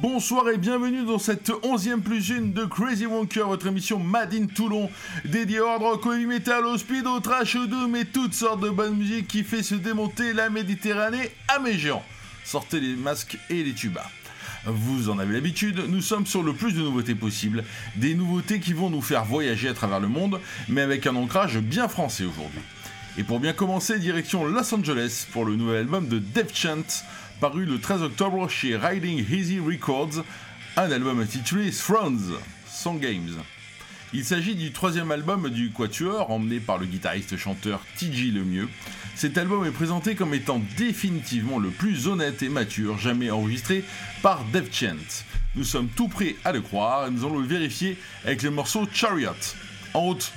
[0.00, 4.46] Bonsoir et bienvenue dans cette onzième plus une de Crazy Wonker, votre émission Mad in
[4.46, 4.90] Toulon,
[5.24, 8.60] dédiée au hard rock, au metal, au speed, au trash, au doom et toutes sortes
[8.60, 12.02] de bonnes musiques qui fait se démonter la Méditerranée à mes géants.
[12.44, 14.10] Sortez les masques et les tubas.
[14.66, 17.62] Vous en avez l'habitude, nous sommes sur le plus de nouveautés possibles,
[17.94, 21.58] des nouveautés qui vont nous faire voyager à travers le monde, mais avec un ancrage
[21.58, 22.62] bien français aujourd'hui.
[23.16, 27.04] Et pour bien commencer, direction Los Angeles pour le nouvel album de Dev Chant,
[27.40, 30.24] paru le 13 octobre chez Riding Easy Records,
[30.76, 32.32] un album intitulé Thrones,
[32.66, 33.30] Song Games.
[34.12, 38.68] Il s'agit du troisième album du Quatuor, emmené par le guitariste-chanteur TJ Lemieux.
[39.16, 43.84] Cet album est présenté comme étant définitivement le plus honnête et mature jamais enregistré
[44.22, 45.24] par Dev Chant.
[45.56, 48.86] Nous sommes tout prêts à le croire et nous allons le vérifier avec le morceau
[48.92, 49.30] Chariot.
[49.94, 50.32] En route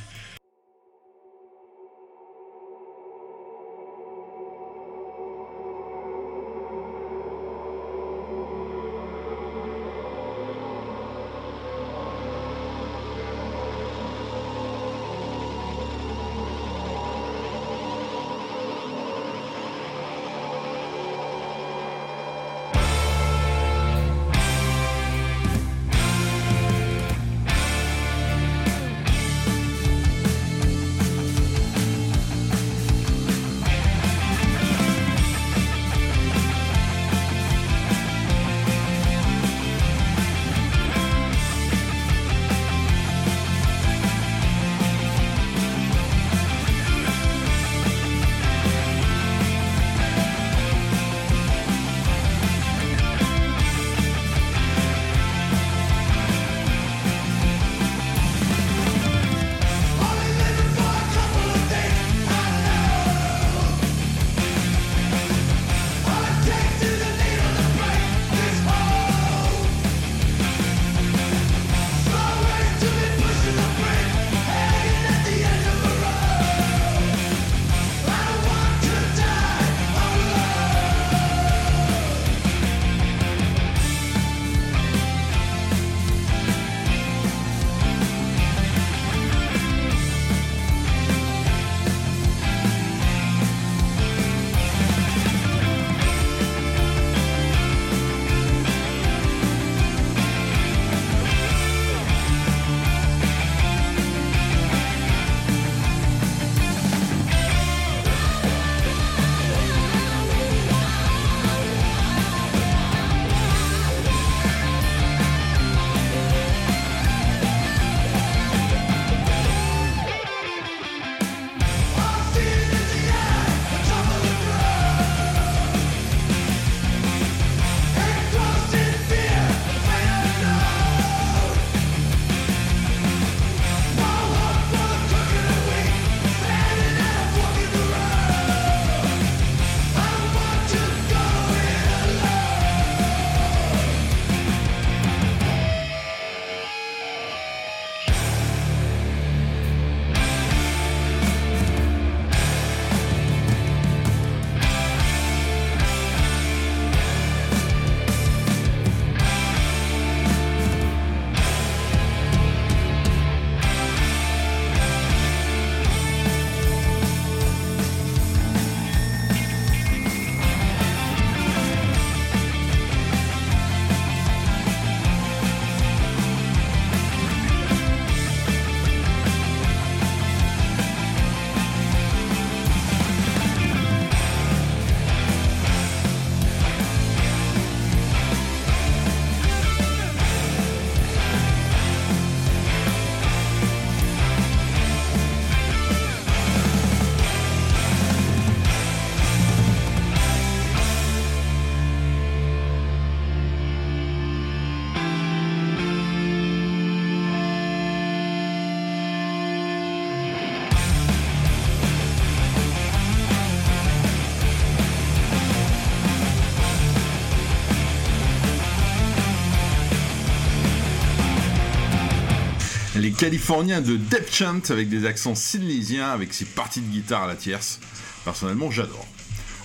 [223.18, 227.36] californien de Depth Chant avec des accents silésiens avec ses parties de guitare à la
[227.36, 227.80] tierce.
[228.24, 229.08] Personnellement, j'adore.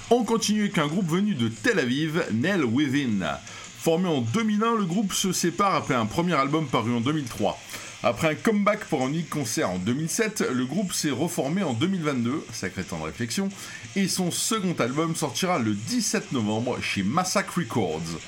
[0.08, 3.38] On continue avec un groupe venu de Tel Aviv, Nell Within.
[3.78, 7.58] Formé en 2001, le groupe se sépare après un premier album paru en 2003.
[8.02, 12.46] Après un comeback pour un unique concert en 2007, le groupe s'est reformé en 2022,
[12.54, 13.50] sacré temps de réflexion,
[13.96, 18.18] et son second album sortira le 17 novembre chez Massacre Records.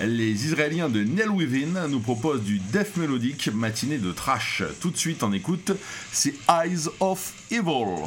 [0.00, 4.62] Les Israéliens de Nell Within nous proposent du death mélodique matinée de trash.
[4.80, 5.72] Tout de suite en écoute,
[6.12, 8.06] c'est Eyes of Evil.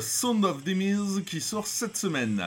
[0.00, 2.42] Sound of Demise qui sort cette semaine.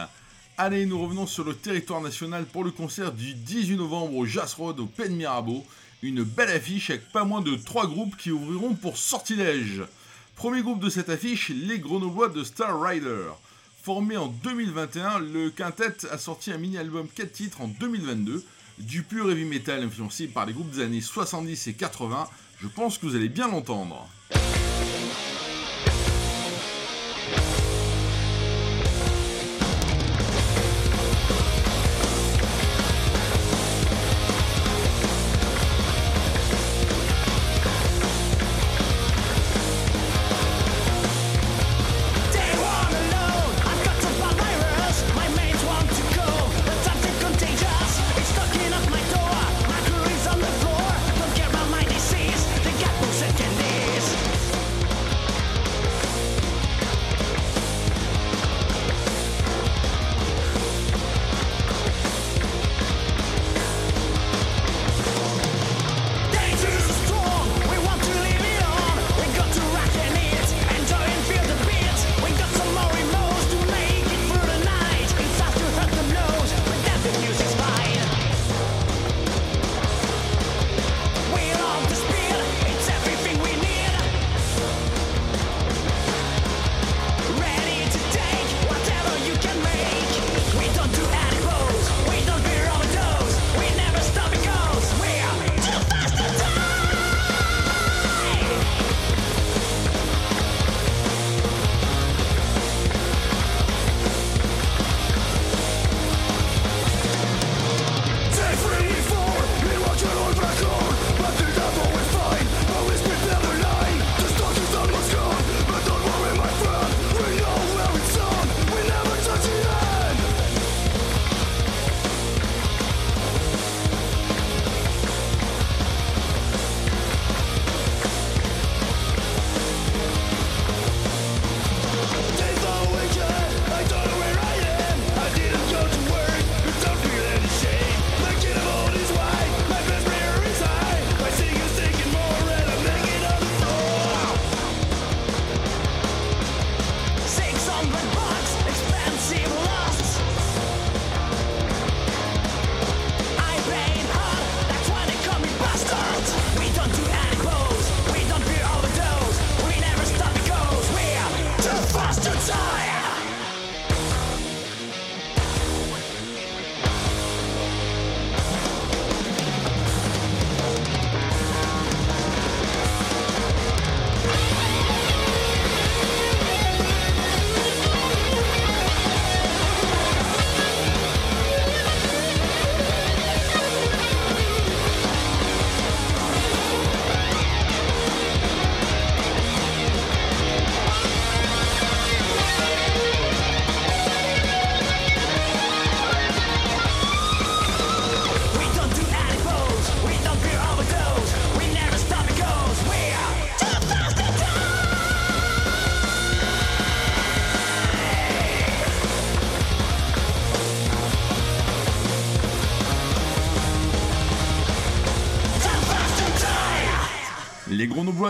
[0.57, 4.53] Allez, nous revenons sur le territoire national pour le concert du 18 novembre au Jazz
[4.53, 5.65] Road au Pen Mirabeau.
[6.03, 9.83] Une belle affiche avec pas moins de 3 groupes qui ouvriront pour Sortilège.
[10.35, 13.27] Premier groupe de cette affiche, les Grenoblois de Star Rider.
[13.83, 18.43] Formé en 2021, le quintet a sorti un mini-album 4 titres en 2022,
[18.79, 22.27] du pur heavy metal influencé par les groupes des années 70 et 80.
[22.59, 24.07] Je pense que vous allez bien l'entendre.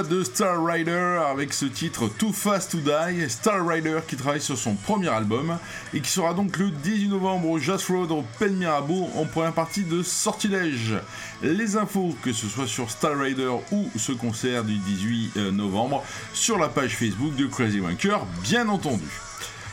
[0.10, 4.58] De Star Rider avec ce titre Too Fast to Die, Star Rider qui travaille sur
[4.58, 5.58] son premier album
[5.93, 9.53] et qui sera donc le 18 novembre au Jazz Road au Pen Mirabeau en première
[9.53, 10.96] partie de Sortilège.
[11.43, 16.03] Les infos, que ce soit sur Star Rider ou ce concert du 18 euh, novembre,
[16.34, 19.08] sur la page Facebook de Crazy Wanker, bien entendu.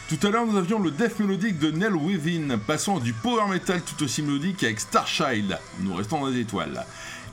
[0.08, 3.80] Tout à l'heure, nous avions le death mélodique de Nell Within, passant du power metal
[3.82, 5.58] tout aussi mélodique avec Starchild.
[5.80, 6.84] Nous restons dans les étoiles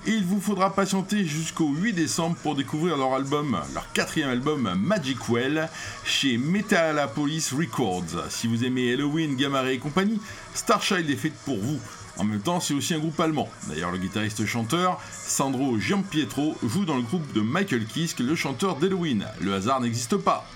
[0.08, 5.18] il vous faudra patienter jusqu'au 8 décembre pour découvrir leur album, leur quatrième album Magic
[5.30, 5.70] Well
[6.04, 8.30] chez Metalapolis Records.
[8.30, 10.20] Si vous aimez Halloween, Gamma et compagnie,
[10.54, 11.80] Starchild est fait pour vous.
[12.18, 13.50] En même temps, c'est aussi un groupe allemand.
[13.68, 19.26] D'ailleurs, le guitariste-chanteur Sandro Giampietro joue dans le groupe de Michael Kiske, le chanteur d'Halloween.
[19.42, 20.48] Le hasard n'existe pas.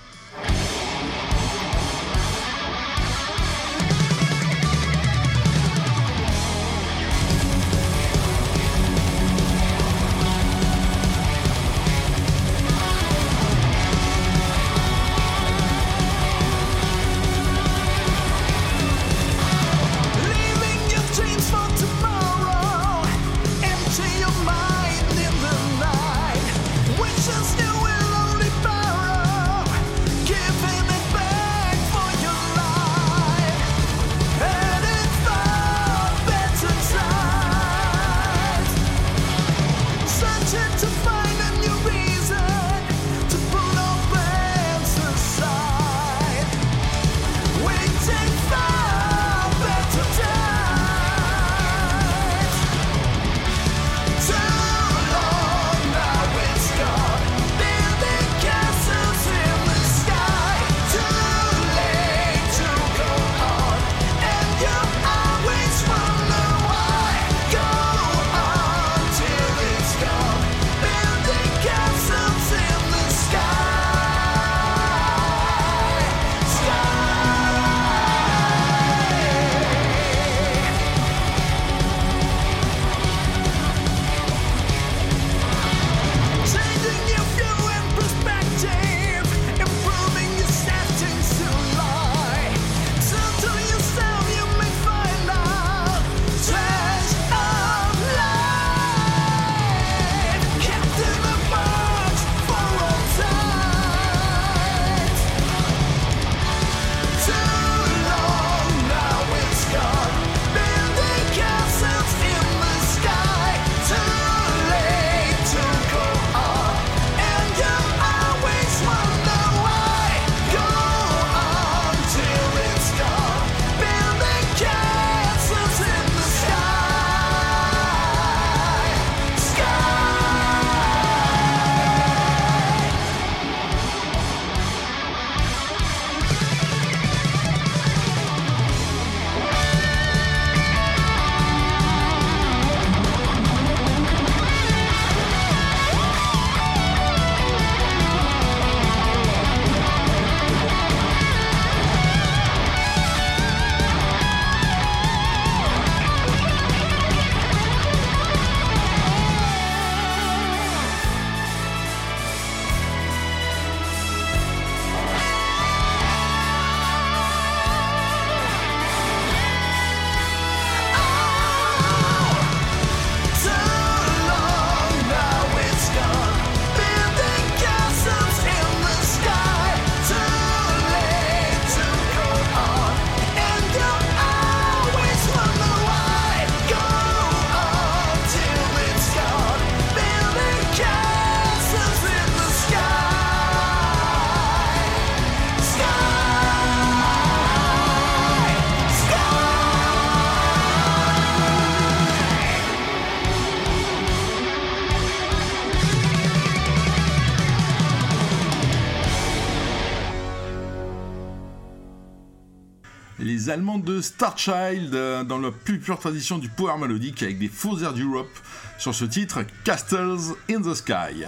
[213.50, 217.94] De Starchild euh, dans la plus pure tradition du power mélodique avec des faux airs
[217.94, 218.30] d'Europe
[218.78, 221.24] sur ce titre Castles in the Sky.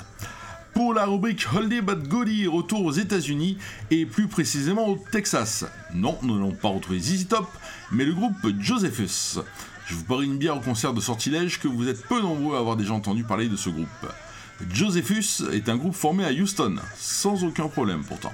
[0.73, 3.59] Pour la rubrique Holiday But Goody, retour aux États-Unis
[3.91, 5.65] et plus précisément au Texas.
[5.95, 7.49] Non, nous n'allons pas retrouver ZZ Top,
[7.91, 9.41] mais le groupe Josephus.
[9.87, 12.61] Je vous parie une bière au concert de Sortilège que vous êtes peu nombreux à
[12.61, 13.89] avoir déjà entendu parler de ce groupe.
[14.73, 18.33] Josephus est un groupe formé à Houston, sans aucun problème pourtant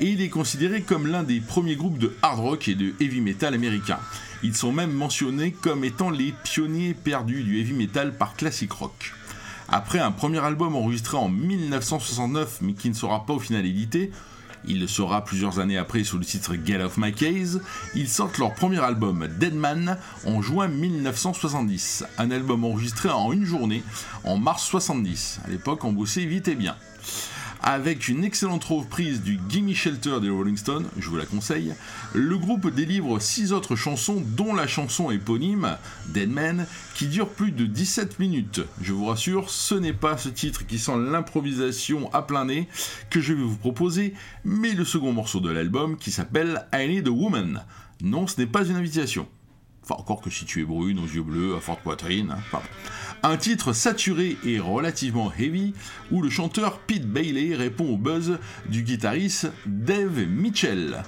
[0.00, 3.20] et il est considéré comme l'un des premiers groupes de hard rock et de heavy
[3.20, 4.00] metal américains.
[4.42, 9.12] Ils sont même mentionnés comme étant les pionniers perdus du heavy metal par classic rock.
[9.68, 14.12] Après un premier album enregistré en 1969 mais qui ne sera pas au final édité,
[14.68, 17.60] il le sera plusieurs années après sous le titre Get Off My Case,
[17.94, 23.82] ils sortent leur premier album Deadman en juin 1970, un album enregistré en une journée
[24.24, 25.40] en mars 70.
[25.44, 26.76] À l'époque on bossait vite et bien
[27.62, 31.74] avec une excellente reprise du Gimme Shelter des Rolling Stones, je vous la conseille.
[32.14, 35.76] Le groupe délivre 6 autres chansons, dont la chanson éponyme,
[36.08, 38.60] Dead Man, qui dure plus de 17 minutes.
[38.80, 42.68] Je vous rassure, ce n'est pas ce titre qui sent l'improvisation à plein nez
[43.10, 47.08] que je vais vous proposer, mais le second morceau de l'album qui s'appelle I Need
[47.08, 47.64] a Woman.
[48.02, 49.26] Non, ce n'est pas une invitation.
[49.88, 52.32] Enfin, encore que si tu es brune, aux yeux bleus, à forte poitrine.
[52.32, 52.60] Hein,
[53.28, 55.74] un titre saturé et relativement heavy,
[56.10, 61.02] où le chanteur Pete Bailey répond au buzz du guitariste Dave Mitchell.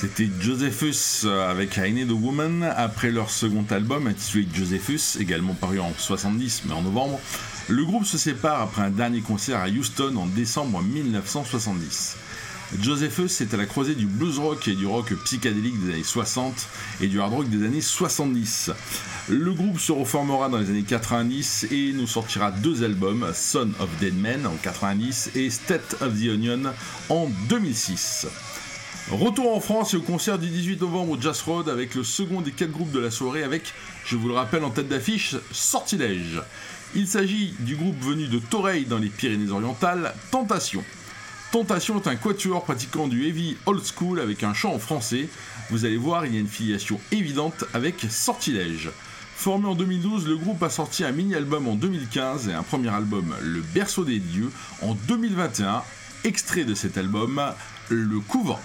[0.00, 5.92] C'était Josephus avec I Need Woman après leur second album intitulé Josephus, également paru en
[5.94, 7.20] 70 mais en novembre.
[7.68, 12.16] Le groupe se sépare après un dernier concert à Houston en décembre 1970.
[12.80, 16.54] Josephus est à la croisée du blues rock et du rock psychédélique des années 60
[17.02, 18.70] et du hard rock des années 70.
[19.28, 23.90] Le groupe se reformera dans les années 90 et nous sortira deux albums, Son of
[24.00, 26.72] Dead Men en 90 et State of the Onion
[27.10, 28.28] en 2006.
[29.12, 32.42] Retour en France et au concert du 18 novembre au Jazz Road avec le second
[32.42, 36.40] des quatre groupes de la soirée avec, je vous le rappelle en tête d'affiche, Sortilège.
[36.94, 40.84] Il s'agit du groupe venu de Toreil dans les Pyrénées-Orientales, Tentation.
[41.50, 45.28] Tentation est un quatuor pratiquant du heavy old school avec un chant en français.
[45.70, 48.90] Vous allez voir, il y a une filiation évidente avec Sortilège.
[49.34, 53.34] Formé en 2012, le groupe a sorti un mini-album en 2015 et un premier album,
[53.42, 55.82] Le Berceau des Dieux, en 2021.
[56.22, 57.42] Extrait de cet album,
[57.88, 58.60] Le Couvent.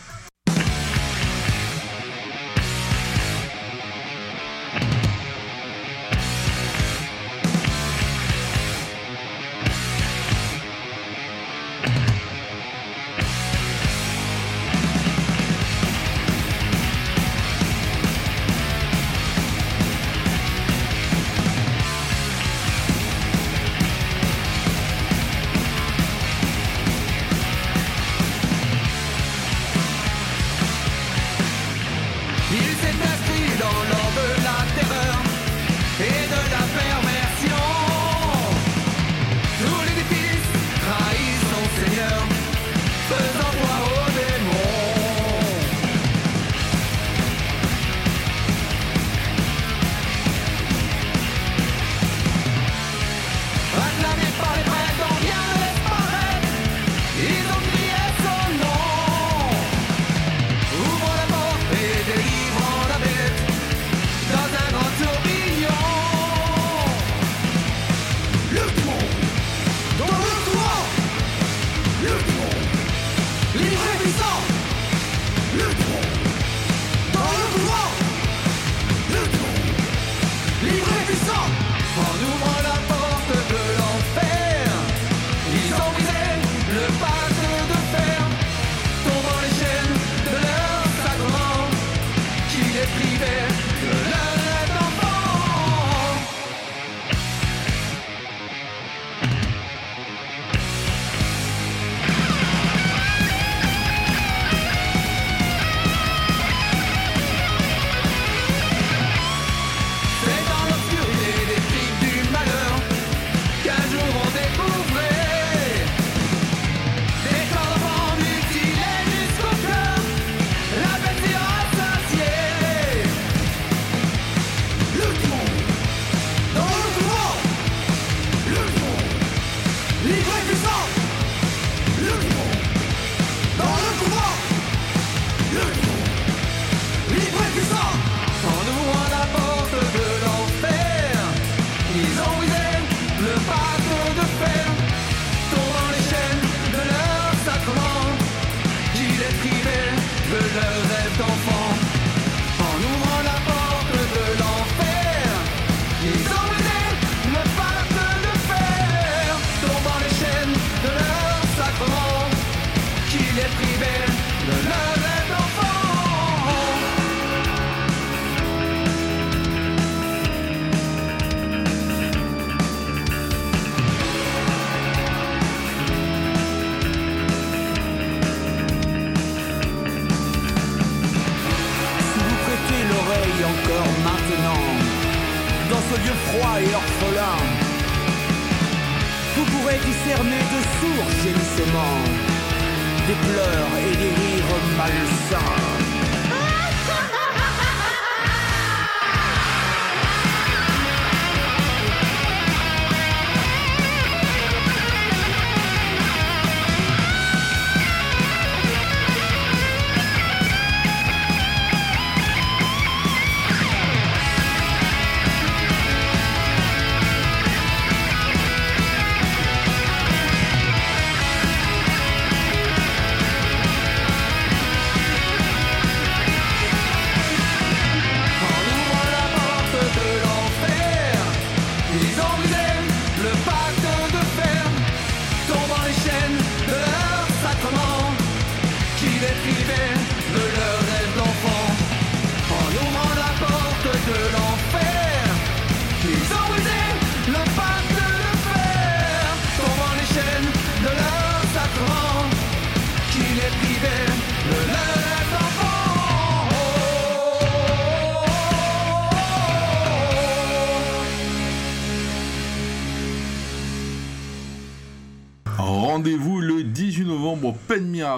[194.88, 195.85] De leur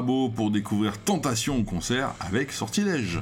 [0.06, 3.20] Pour découvrir Tentation au concert avec Sortilège.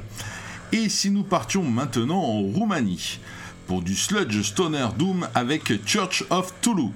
[0.72, 3.18] Et si nous partions maintenant en Roumanie
[3.66, 6.90] pour du sludge stoner doom avec Church of Toulouse.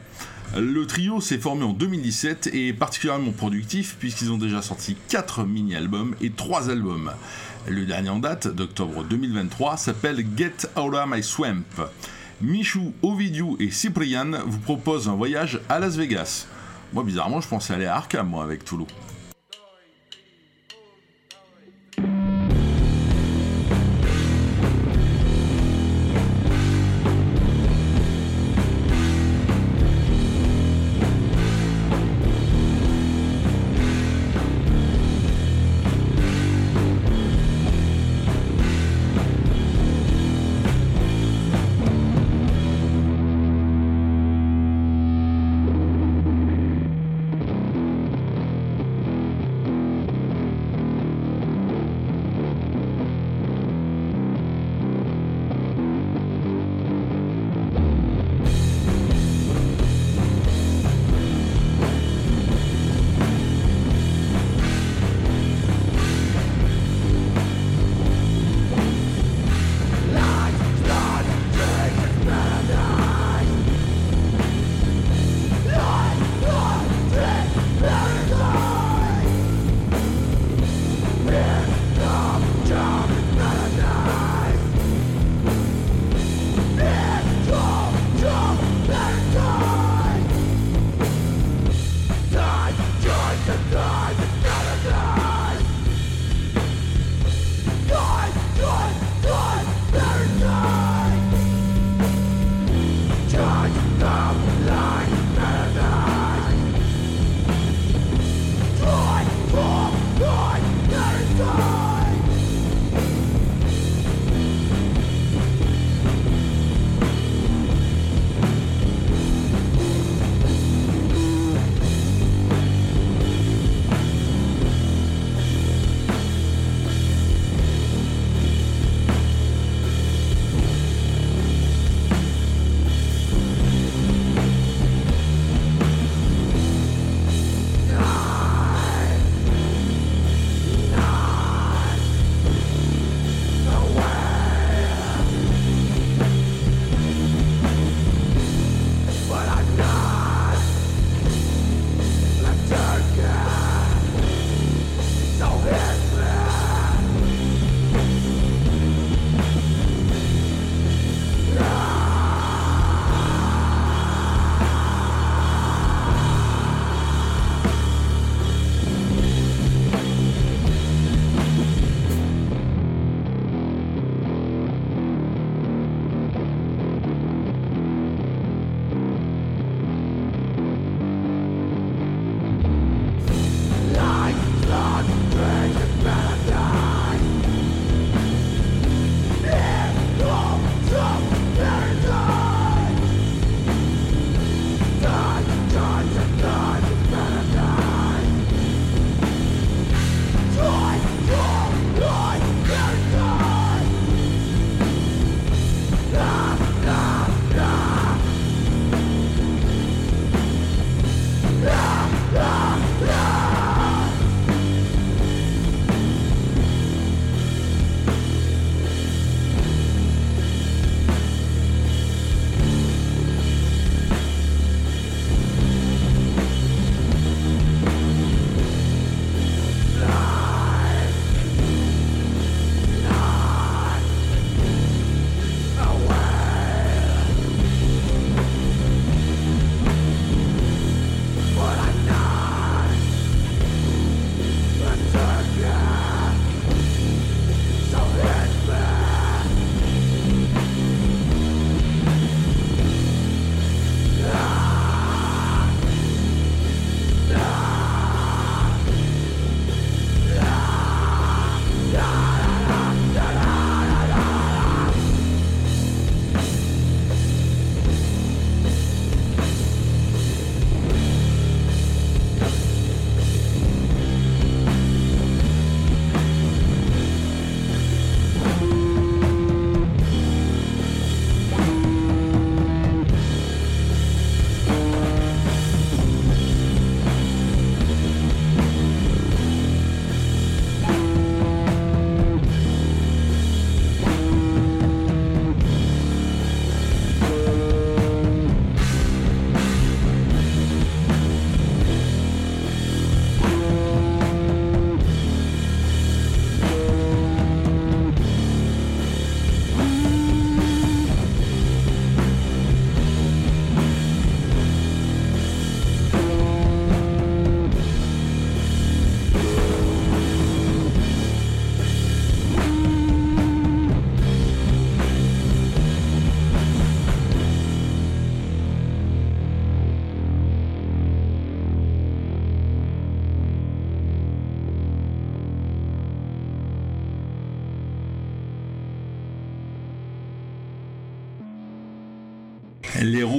[0.54, 5.44] Le trio s'est formé en 2017 et est particulièrement productif puisqu'ils ont déjà sorti 4
[5.44, 7.12] mini-albums et 3 albums.
[7.66, 11.64] Le dernier en date, d'octobre 2023, s'appelle Get Out of My Swamp.
[12.42, 16.46] Michou, Ovidiu et Cyprian vous proposent un voyage à Las Vegas.
[16.92, 18.88] Moi, bizarrement, je pensais aller à Arkham, moi, avec Toulouse.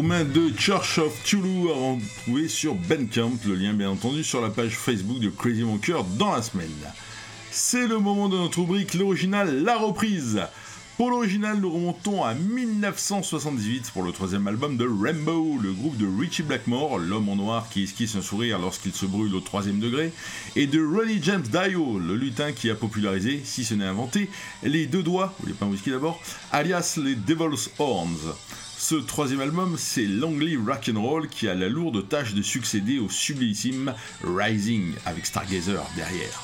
[0.01, 4.41] Les Roumains de Church of Tulu ont trouvé sur Bandcamp, le lien bien entendu sur
[4.41, 6.71] la page Facebook de Crazy Monker dans la semaine.
[7.51, 10.41] C'est le moment de notre rubrique l'original, la reprise.
[10.97, 16.07] Pour l'original, nous remontons à 1978 pour le troisième album de Rainbow, le groupe de
[16.19, 20.11] Richie Blackmore, l'homme en noir qui esquisse un sourire lorsqu'il se brûle au troisième degré,
[20.55, 24.31] et de Ronnie James Dio, le lutin qui a popularisé, si ce n'est inventé,
[24.63, 26.19] les deux doigts, voulez pas un whisky d'abord,
[26.51, 28.33] alias les Devil's Horns.
[28.81, 33.93] Ce troisième album, c'est Lonely Rock'n'Roll qui a la lourde tâche de succéder au sublimissime
[34.23, 36.41] Rising avec Stargazer derrière.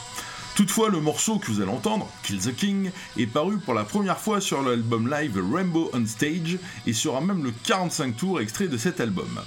[0.56, 4.20] Toutefois, le morceau que vous allez entendre, Kill the King, est paru pour la première
[4.20, 8.78] fois sur l'album live Rainbow on Stage et sera même le 45 tours extrait de
[8.78, 9.42] cet album.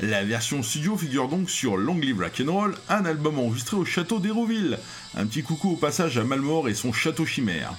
[0.00, 4.78] La version studio figure donc sur Long Live Rock'n'Roll, un album enregistré au château d'Hérouville.
[5.16, 7.74] Un petit coucou au passage à Malmore et son château chimère.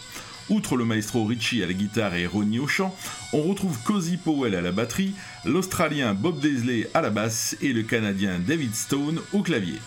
[0.49, 2.95] Outre le maestro Richie à la guitare et Ronnie au chant,
[3.33, 7.83] on retrouve Cozy Powell à la batterie, l'Australien Bob Daisley à la basse et le
[7.83, 9.79] Canadien David Stone au clavier.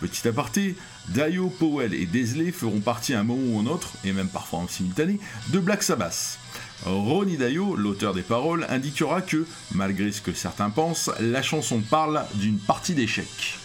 [0.00, 0.74] Petit aparté,
[1.10, 4.60] Dio, Powell et Daisley feront partie à un moment ou un autre, et même parfois
[4.60, 6.38] en simultané, de Black Sabbath.
[6.84, 12.24] Ronnie Dio, l'auteur des paroles, indiquera que, malgré ce que certains pensent, la chanson parle
[12.34, 13.58] d'une partie d'échec.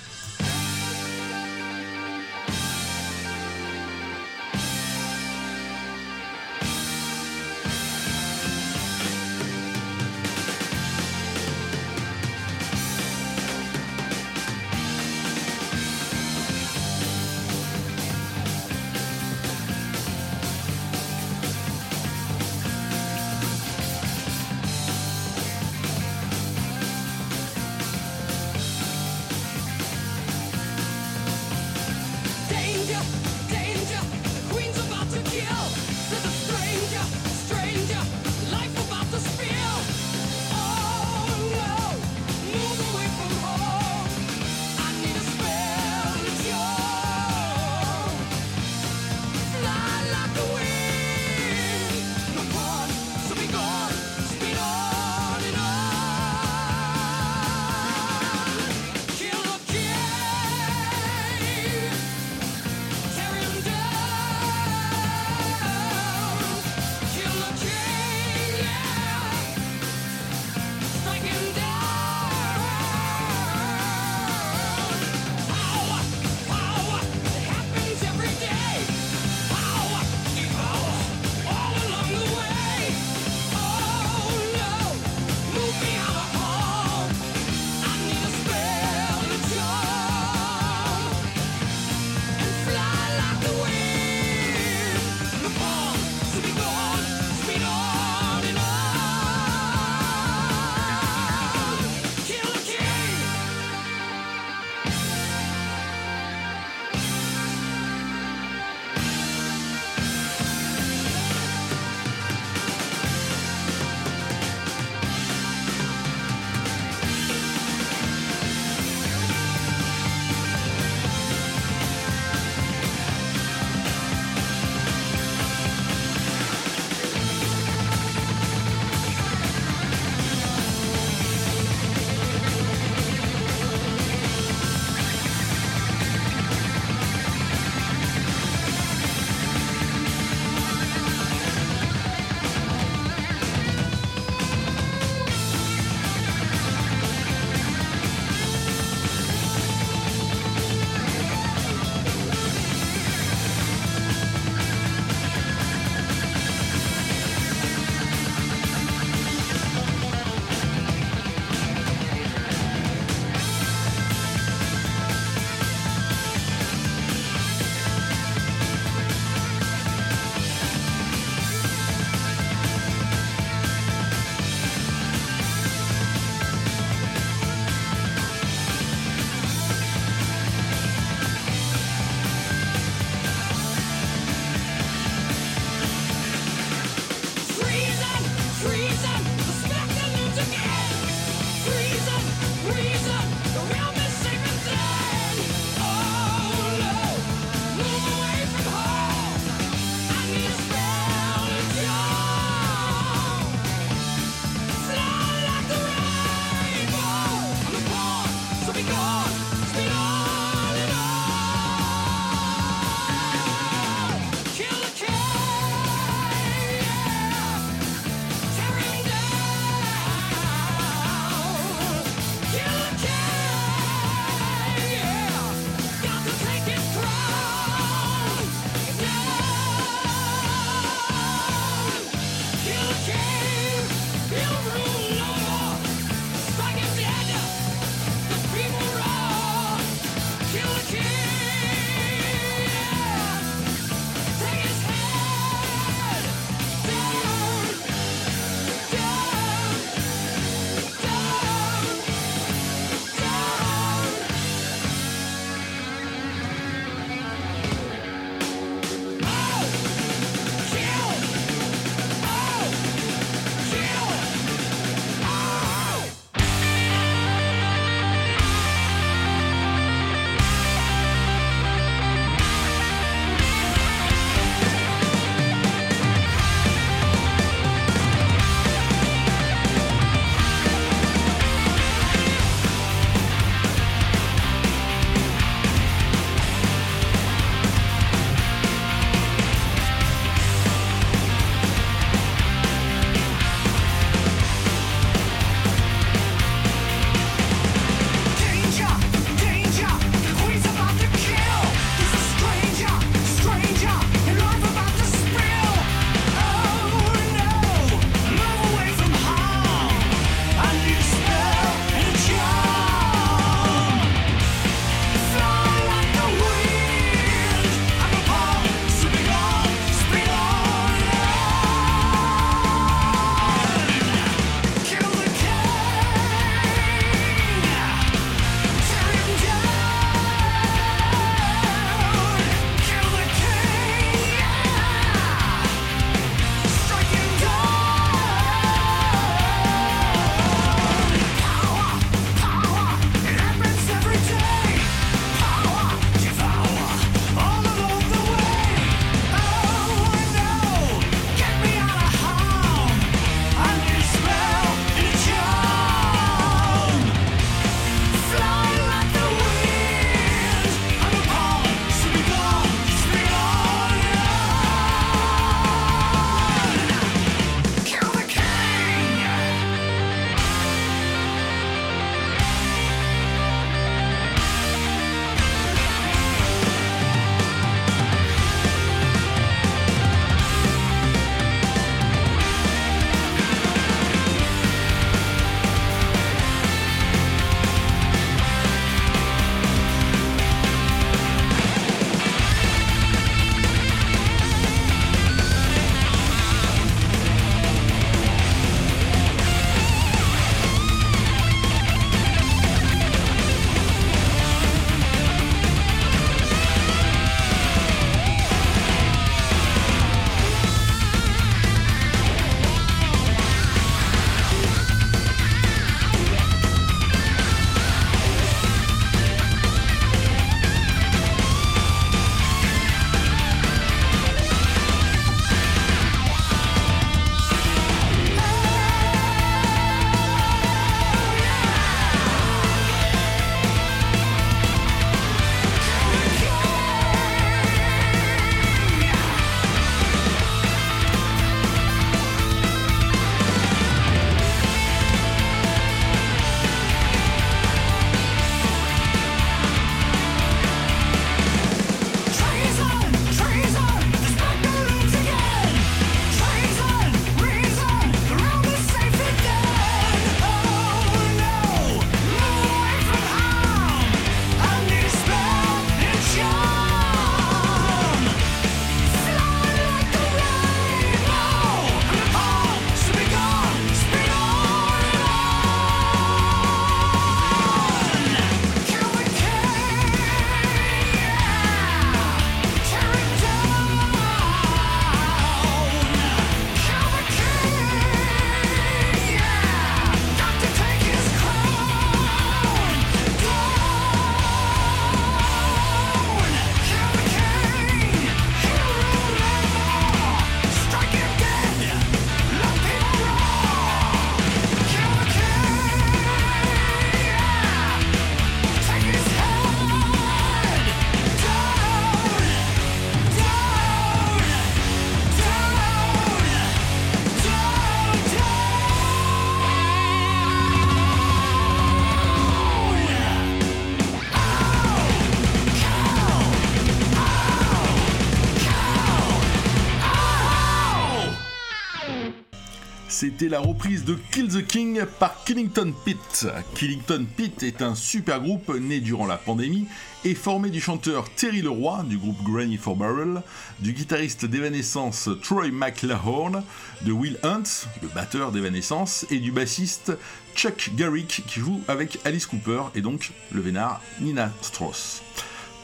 [533.38, 536.48] C'était la reprise de Kill the King par Killington Pitt.
[536.74, 539.88] Killington Pitt est un super groupe né durant la pandémie
[540.24, 543.42] et formé du chanteur Terry Leroy du groupe Granny for Barrel,
[543.80, 546.64] du guitariste d'Evanescence Troy McLahorn,
[547.02, 547.64] de Will Hunt,
[548.02, 550.14] le batteur d'Evanescence, et du bassiste
[550.56, 555.22] Chuck Garrick qui joue avec Alice Cooper et donc le vénard Nina Strauss.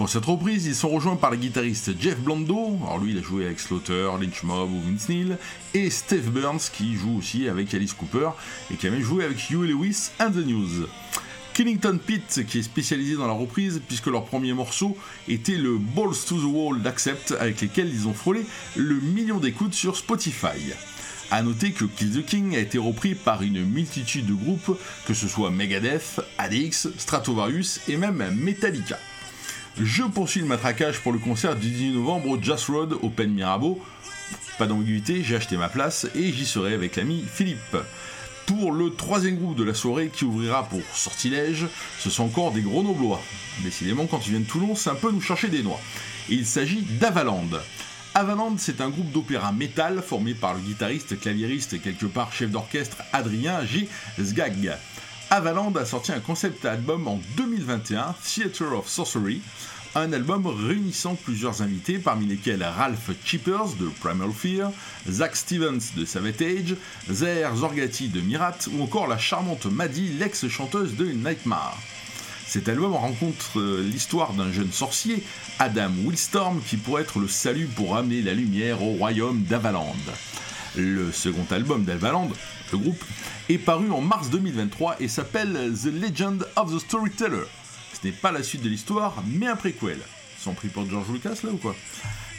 [0.02, 3.22] Pour cette reprise, ils sont rejoints par le guitariste Jeff Blando, alors lui il a
[3.22, 5.38] joué avec Slaughter, Lynch Mob ou Vince Neil,
[5.76, 8.32] et Steve Burns qui joue aussi avec Alice Cooper
[8.72, 10.88] et qui a même joué avec Huey Lewis and the News.
[11.54, 14.98] Killington Pitt qui est spécialisé dans la reprise puisque leur premier morceau
[15.28, 18.44] était le Balls to the Wall d'Accept avec lesquels ils ont frôlé
[18.76, 20.74] le million d'écoutes sur Spotify.
[21.30, 25.14] A noter que Kill the King a été repris par une multitude de groupes, que
[25.14, 28.98] ce soit Megadeth, ADX, Stratovarius et même Metallica.
[29.80, 33.82] Je poursuis le matraquage pour le concert du 10 novembre au Just Road Open Mirabeau.
[34.58, 37.78] Pas d'ambiguïté, j'ai acheté ma place et j'y serai avec l'ami Philippe.
[38.46, 41.68] Pour le troisième groupe de la soirée qui ouvrira pour Sortilège,
[42.00, 43.22] ce sont encore des grenoblois.
[43.64, 45.80] Décidément, quand ils viennent de Toulon, c'est un peu nous chercher des noix.
[46.28, 47.50] il s'agit d'Avaland.
[48.14, 52.52] Avaland, c'est un groupe d'opéra métal formé par le guitariste, claviériste et quelque part chef
[52.52, 53.88] d'orchestre Adrien G.
[54.20, 54.76] Zgag.
[55.34, 59.40] Avaland a sorti un concept album en 2021, Theater of Sorcery,
[59.96, 64.72] un album réunissant plusieurs invités, parmi lesquels Ralph Chippers de Primal Fear,
[65.10, 66.76] Zach Stevens de Savatage,
[67.10, 71.78] Zer Zorgati de Mirat ou encore la charmante Maddie, l'ex-chanteuse de Nightmare.
[72.46, 75.24] Cet album rencontre euh, l'histoire d'un jeune sorcier,
[75.60, 79.96] Adam Willstorm, qui pourrait être le salut pour amener la lumière au royaume d'Avaland.
[80.76, 82.30] Le second album d'Avaland,
[82.72, 83.04] le groupe,
[83.50, 87.44] est paru en mars 2023 et s'appelle The Legend of the Storyteller.
[87.94, 90.00] Ce n'est pas la suite de l'histoire, mais un préquel.
[90.40, 91.76] Sans prix pour George Lucas là ou quoi?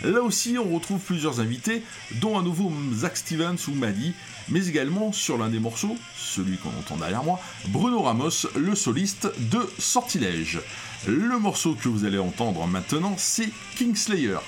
[0.03, 1.83] Là aussi, on retrouve plusieurs invités,
[2.21, 4.15] dont un nouveau Zach Stevens ou Maddy,
[4.49, 9.29] mais également sur l'un des morceaux, celui qu'on entend derrière moi, Bruno Ramos, le soliste
[9.39, 10.61] de Sortilège.
[11.07, 14.39] Le morceau que vous allez entendre maintenant, c'est Kingslayer.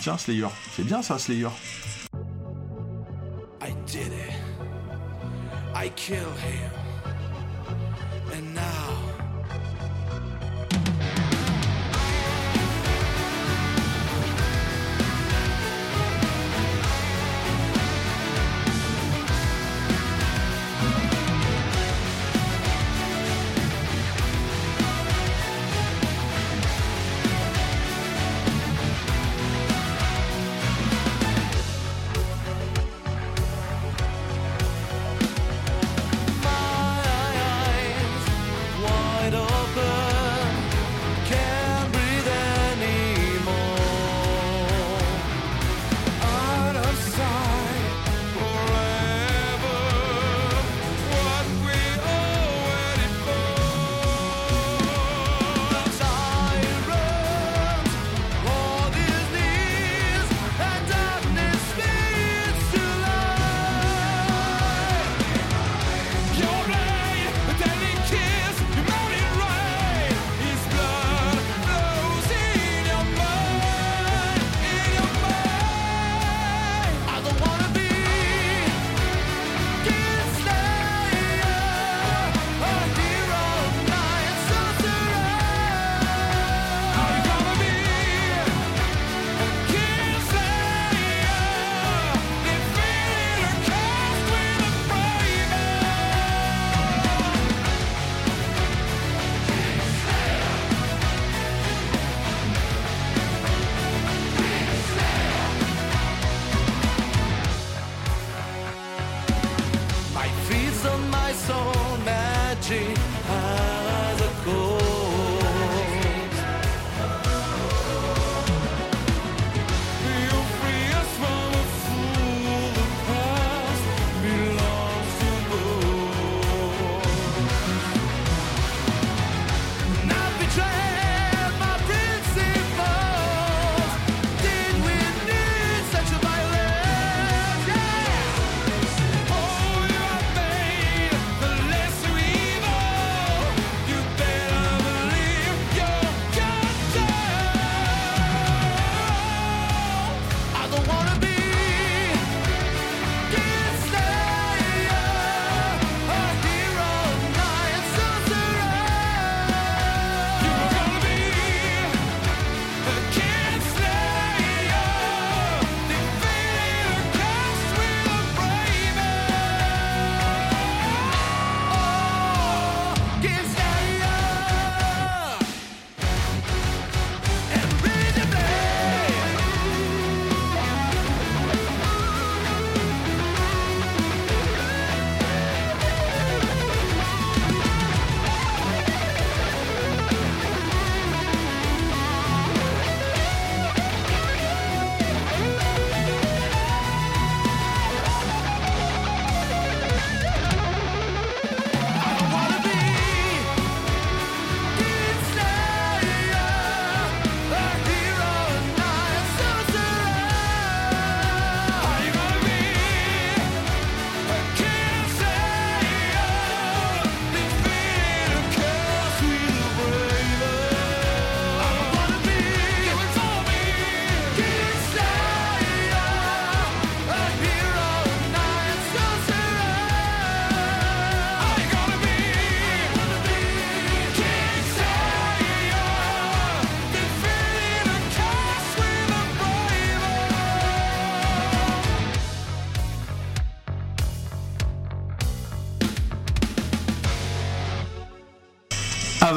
[0.00, 1.48] Tiens, Slayer, c'est bien ça, Slayer?
[3.92, 4.32] Did it.
[5.74, 6.70] I killed him.
[8.32, 9.21] And now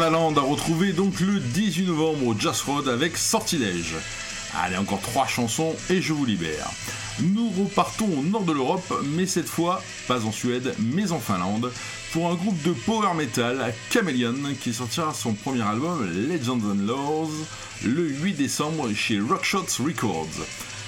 [0.06, 3.96] Ravaland a retrouvé donc le 18 novembre au Jazz Road avec Sortilège.
[4.56, 6.70] Allez, encore trois chansons et je vous libère.
[7.22, 11.72] Nous repartons au nord de l'Europe, mais cette fois, pas en Suède, mais en Finlande,
[12.14, 17.32] pour un groupe de power metal, Chameleon, qui sortira son premier album, Legends and Laws,
[17.84, 20.46] le 8 décembre chez Rockshots Records.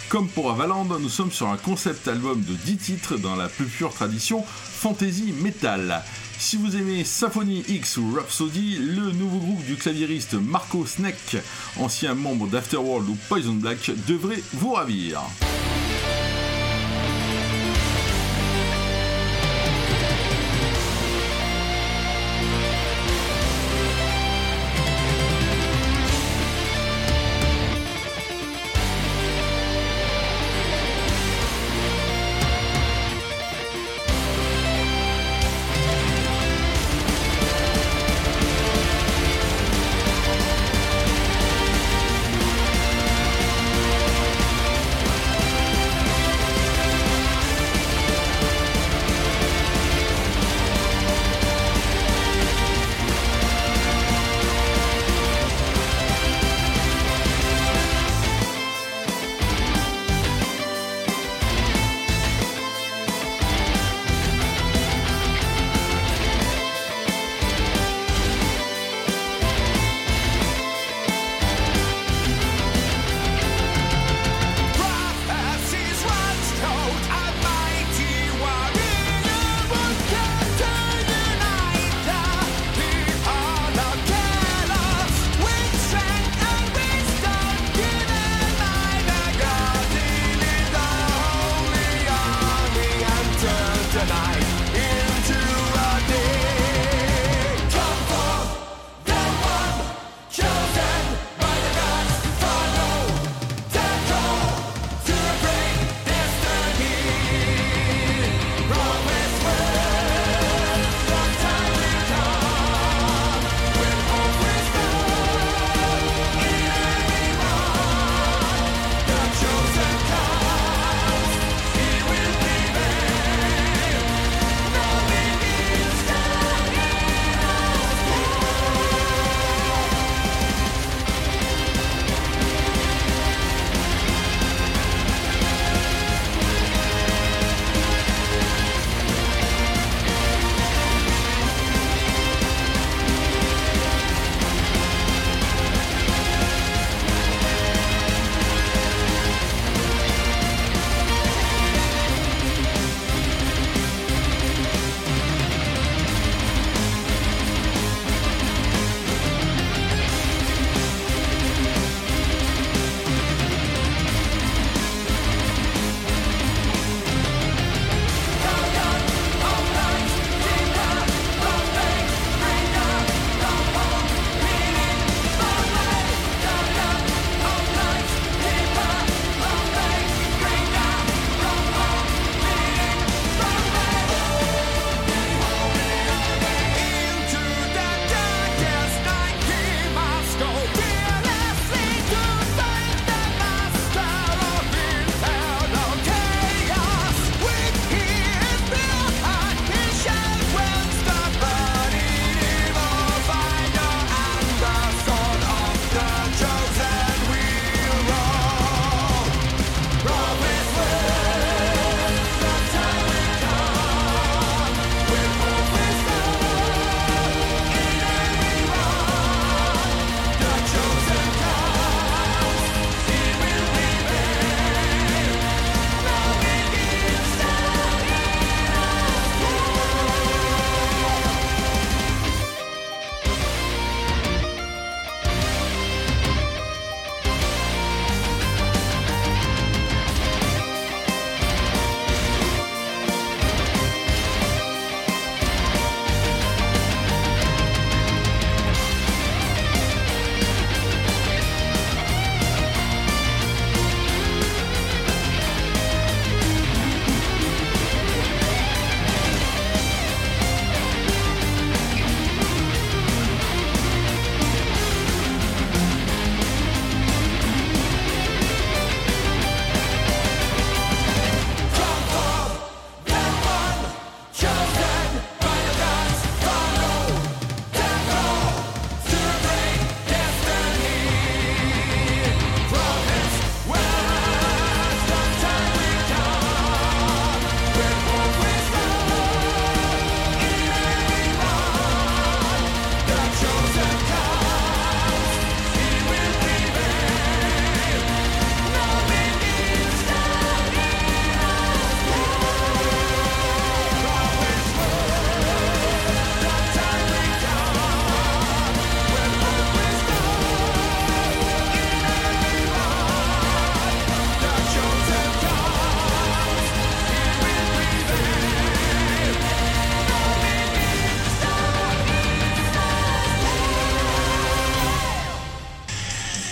[0.09, 3.65] Comme pour Avaland, nous sommes sur un concept album de 10 titres dans la plus
[3.65, 6.01] pure tradition fantasy metal.
[6.39, 11.37] Si vous aimez Symphony X ou Rhapsody, le nouveau groupe du claviériste Marco Sneck,
[11.77, 15.23] ancien membre d'Afterworld ou Poison Black, devrait vous ravir.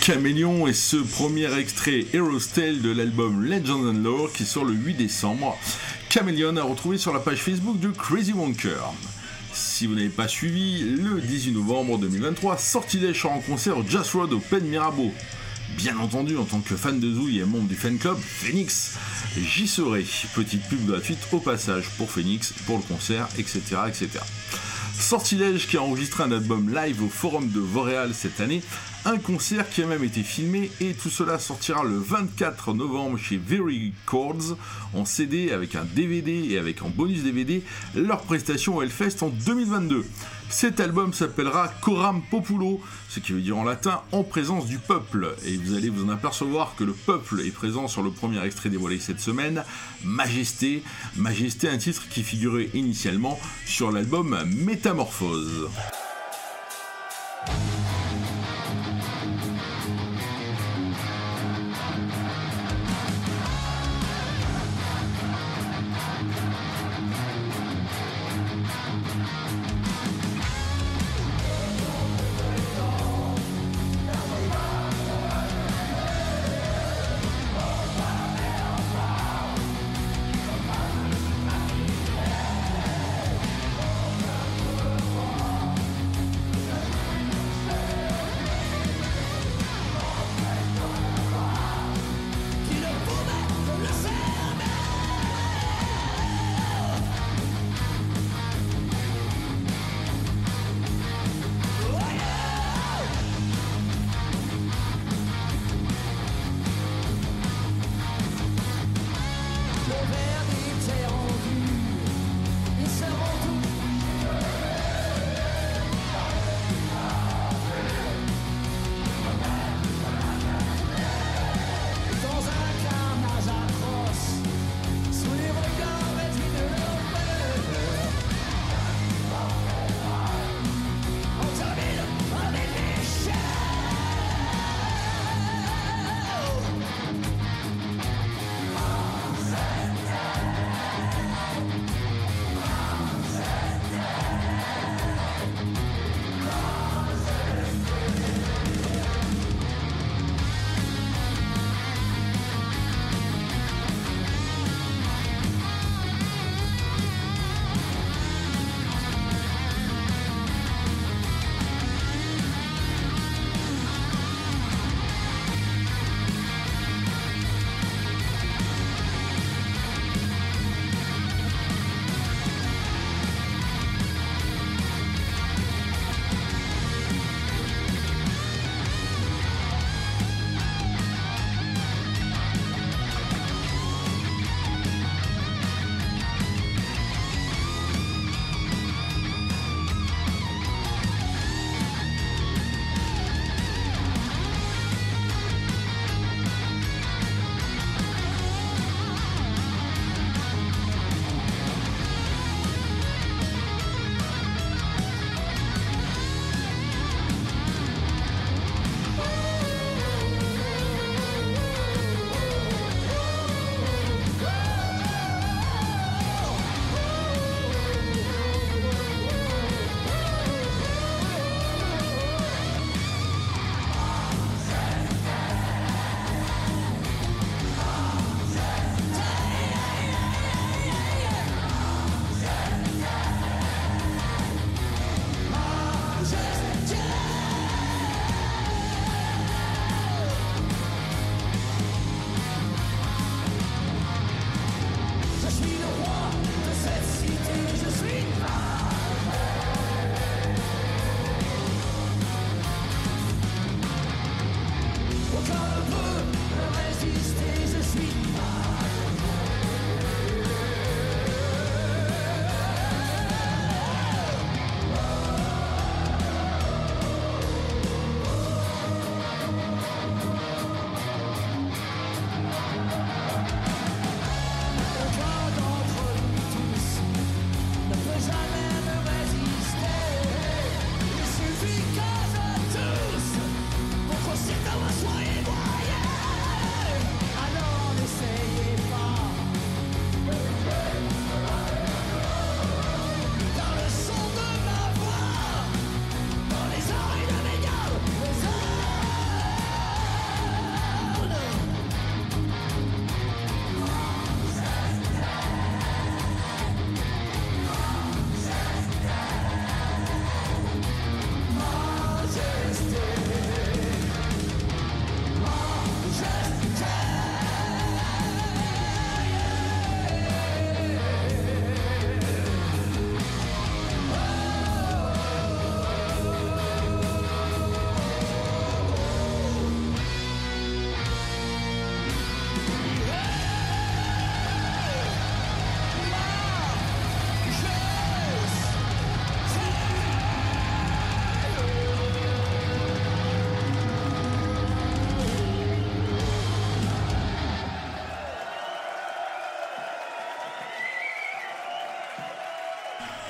[0.06, 4.72] Caméléon est ce premier extrait Heroes Tale de l'album Legends and Lore qui sort le
[4.72, 5.58] 8 décembre.
[6.10, 8.92] Caméléon a retrouvé sur la page Facebook de Crazy Wonker.
[9.52, 14.12] Si vous n'avez pas suivi, le 18 novembre 2023, Sortilège sera en concert au Just
[14.12, 15.12] Road au Pen Mirabeau.
[15.76, 18.94] Bien entendu, en tant que fan de Zouille et membre du fan club Phoenix,
[19.36, 20.06] j'y serai.
[20.36, 23.60] Petite pub gratuite au passage pour Phoenix, pour le concert, etc.
[23.88, 24.08] etc.
[24.96, 28.62] Sortilège qui a enregistré un album live au Forum de Voreal cette année,
[29.06, 33.36] un concert qui a même été filmé et tout cela sortira le 24 novembre chez
[33.36, 34.56] Very Chords
[34.94, 37.62] en CD avec un DVD et avec en bonus DVD
[37.94, 40.04] leur prestation au Hellfest en 2022.
[40.48, 45.36] Cet album s'appellera Coram Populo, ce qui veut dire en latin en présence du peuple.
[45.44, 48.70] Et vous allez vous en apercevoir que le peuple est présent sur le premier extrait
[48.70, 49.62] dévoilé cette semaine,
[50.04, 50.82] Majesté.
[51.16, 55.68] Majesté, un titre qui figurait initialement sur l'album Métamorphose.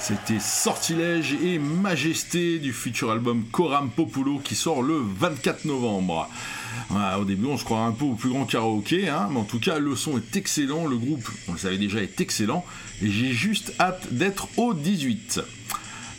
[0.07, 6.31] C'était Sortilège et Majesté du futur album Coram Populo qui sort le 24 novembre.
[7.19, 9.59] au début, on se croirait un peu au plus grand karaoké, hein, mais en tout
[9.59, 12.65] cas, le son est excellent, le groupe, on le savait déjà, est excellent,
[13.03, 15.41] et j'ai juste hâte d'être au 18.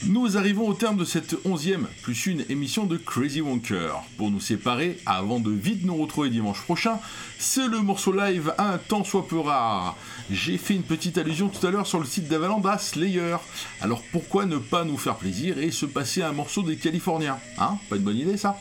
[0.05, 3.93] Nous arrivons au terme de cette onzième plus une émission de Crazy Wonker.
[4.17, 6.99] Pour nous séparer, avant de vite nous retrouver dimanche prochain,
[7.39, 9.97] c'est le morceau live un temps soit peu rare.
[10.31, 13.37] J'ai fait une petite allusion tout à l'heure sur le site d'Avalanda Slayer.
[13.81, 17.77] Alors pourquoi ne pas nous faire plaisir et se passer un morceau des Californiens Hein?
[17.89, 18.59] Pas une bonne idée ça?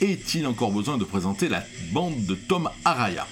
[0.00, 3.26] Est-il encore besoin de présenter la bande de Tom Araya?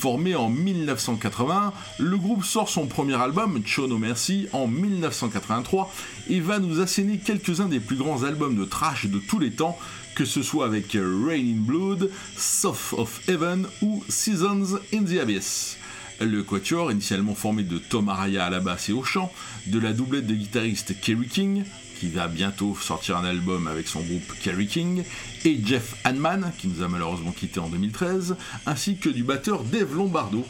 [0.00, 5.92] Formé en 1980, le groupe sort son premier album, Chono Mercy, en 1983
[6.30, 9.78] et va nous asséner quelques-uns des plus grands albums de trash de tous les temps,
[10.14, 15.76] que ce soit avec Rain in Blood, South of Heaven ou Seasons in the Abyss.
[16.18, 19.30] Le Quatuor, initialement formé de Tom Araya à la basse et au chant,
[19.66, 21.64] de la doublette de guitariste Kerry King,
[22.00, 25.04] qui va bientôt sortir un album avec son groupe Kerry King,
[25.44, 29.94] et Jeff Hanman, qui nous a malheureusement quitté en 2013, ainsi que du batteur Dave
[29.94, 30.46] Lombardo,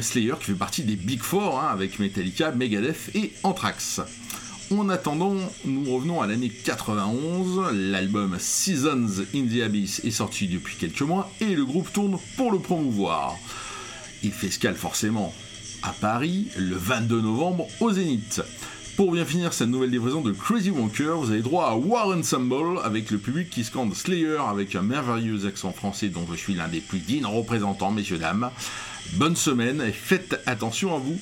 [0.00, 4.00] Slayer qui fait partie des Big Four, hein, avec Metallica, Megadeth et Anthrax.
[4.70, 10.76] En attendant, nous revenons à l'année 91, l'album Seasons in the Abyss est sorti depuis
[10.76, 13.36] quelques mois et le groupe tourne pour le promouvoir.
[14.22, 15.34] Il fait escale forcément
[15.82, 18.42] à Paris le 22 novembre au Zénith.
[18.96, 22.78] Pour bien finir cette nouvelle livraison de Crazy Wonker, vous avez droit à War Ensemble
[22.84, 26.68] avec le public qui scande Slayer avec un merveilleux accent français dont je suis l'un
[26.68, 28.50] des plus dignes représentants, messieurs dames.
[29.14, 31.18] Bonne semaine et faites attention à vous,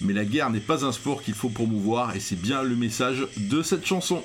[0.00, 3.26] mais la guerre n'est pas un sport qu'il faut promouvoir et c'est bien le message
[3.36, 4.22] de cette chanson.